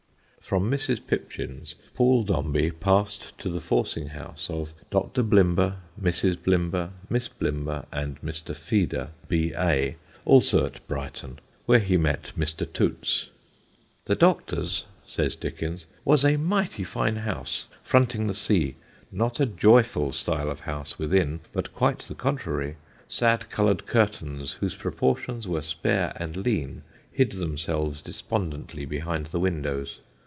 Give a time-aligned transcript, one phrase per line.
[0.41, 1.07] From Mrs.
[1.07, 5.23] Pipchin's Paul Dombey passed to the forcing house of Dr.
[5.23, 6.35] Blimber, Mrs.
[6.43, 8.53] Blimber, Miss Blimber and Mr.
[8.53, 9.95] Feeder, B.A.,
[10.25, 12.67] also at Brighton, where he met Mr.
[12.73, 13.29] Toots.
[14.03, 18.75] "The Doctor's," says Dickens, "was a mighty fine house, fronting the sea.
[19.09, 22.75] Not a joyful style of house within, but quite the contrary.
[23.07, 29.99] Sad coloured curtains, whose proportions were spare and lean, hid themselves despondently behind the windows.